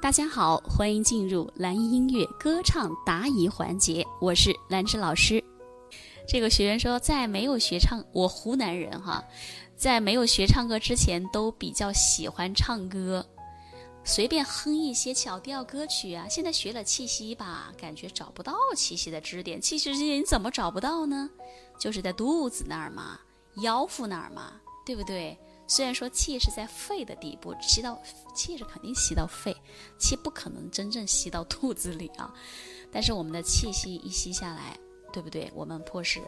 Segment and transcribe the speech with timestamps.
[0.00, 5.42] 大家好，欢迎进入蓝音音乐歌唱答疑环节，我是兰芝老师。
[6.26, 9.24] 这个学员说，在没有学唱，我湖南人哈，
[9.76, 13.26] 在没有学唱歌之前，都比较喜欢唱歌，
[14.04, 16.26] 随便哼一些小调歌曲啊。
[16.30, 21.28] 现在学了气息吧，感觉找不到气息的支点，气息支点你怎么找不到呢？
[21.76, 23.18] 就是在肚子那儿嘛，
[23.62, 24.52] 腰腹那儿嘛，
[24.86, 25.36] 对不对？
[25.68, 28.00] 虽然说气是在肺的底部吸到，
[28.34, 29.54] 气是肯定吸到肺，
[29.98, 32.34] 气不可能真正吸到肚子里啊。
[32.90, 34.76] 但是我们的气息一吸下来，
[35.12, 35.52] 对不对？
[35.54, 36.20] 我们迫使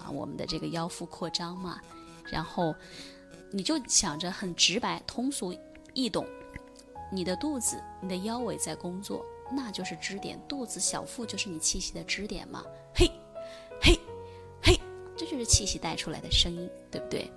[0.00, 1.80] 啊我们的这个腰腹扩张嘛。
[2.30, 2.72] 然后
[3.50, 5.52] 你就想着很直白、通俗
[5.92, 6.24] 易懂，
[7.12, 10.40] 你的肚子、你的腰围在工作，那就是支点。
[10.48, 12.64] 肚子、小腹就是你气息的支点嘛。
[12.94, 13.10] 嘿，
[13.82, 13.98] 嘿，
[14.62, 14.80] 嘿，
[15.16, 17.28] 这就是气息带出来的声音，对不对？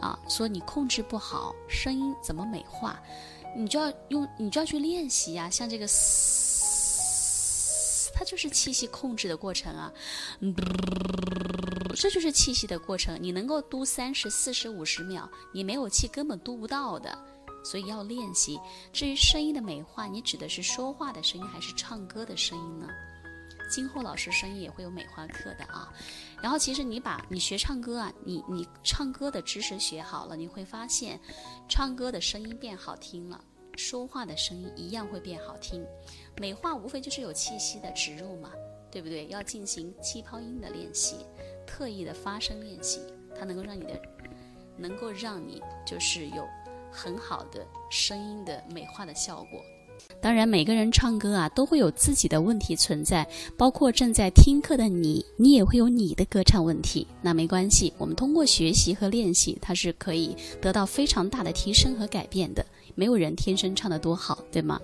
[0.00, 3.00] 啊，说你控制不好声音怎么美化，
[3.56, 5.50] 你就要用，你就要去练习呀。
[5.50, 9.92] 像这个嘶，它就是气息控制的过程啊，
[11.94, 13.18] 这就是气息的过程。
[13.20, 17.18] 你能够嘟三十四十五十秒，你没有气根本嘟不到的，
[17.64, 18.60] 所以要练习。
[18.92, 22.88] 至于声音的美化，你指的是说话的声音还是唱歌的声音呢？
[23.68, 25.92] 今后老师声音也会有美化课的啊，
[26.40, 31.20] 然后其实你把你学唱歌啊，你你唱歌的知识学好了，你会发现，
[31.68, 33.42] 唱歌的声音变好听了，
[33.76, 35.84] 说话的声音一样会变好听。
[36.38, 38.52] 美化无非就是有气息的植入嘛，
[38.90, 39.26] 对不对？
[39.28, 41.26] 要进行气泡音的练习，
[41.66, 43.00] 特意的发声练习，
[43.38, 44.00] 它能够让你的，
[44.76, 46.46] 能够让你就是有
[46.92, 49.60] 很好的声音的美化的效果。
[50.20, 57.06] 当然，每个人唱歌啊，都会有自己的问题存在，包括正在听课的你，你也会有你的歌唱问题。
[57.22, 62.64] 那没关系，我们通过学习和练习，它是可以得到非常大的提升和改变的。
[62.98, 64.80] 没有人天生唱得多好，对吗？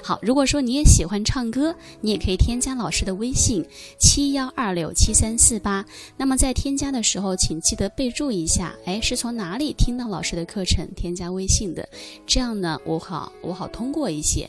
[0.00, 3.66] 好，如果说你也喜欢唱歌，你也可以添加老师的微信
[3.98, 5.84] 七幺二六七三四八。
[6.16, 11.86] 那么在添加的时候，请记得备注一下，哎，是从哪里听到老师的课程添加微信的？
[12.24, 14.48] 这样呢，我好我好通过一些，